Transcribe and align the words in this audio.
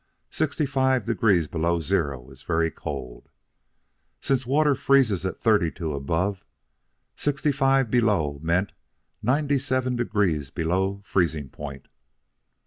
Sixty 0.31 0.65
five 0.65 1.05
degrees 1.05 1.47
below 1.47 1.79
zero 1.79 2.31
is 2.31 2.41
very 2.41 2.71
cold. 2.71 3.29
Since 4.19 4.47
water 4.47 4.73
freezes 4.73 5.27
at 5.27 5.39
thirty 5.39 5.69
two 5.69 5.93
above, 5.93 6.43
sixty 7.15 7.51
five 7.51 7.91
below 7.91 8.39
meant 8.41 8.73
ninety 9.21 9.59
seven 9.59 9.95
degrees 9.95 10.49
below 10.49 11.03
freezing 11.05 11.49
point. 11.49 11.87